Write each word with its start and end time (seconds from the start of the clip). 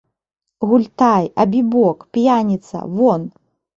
Гультай, 0.69 1.29
абібок, 1.43 1.99
п'яніца, 2.17 2.77
вон! 2.99 3.21